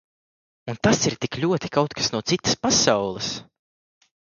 [0.73, 3.33] Un tas ir tik ļoti kaut kas no citas pasaules.